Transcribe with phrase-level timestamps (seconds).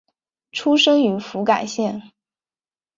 [0.51, 2.11] 出身于福冈县。